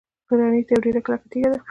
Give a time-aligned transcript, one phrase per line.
[0.27, 1.59] ګرانیټ یوه ډیره کلکه تیږه ده.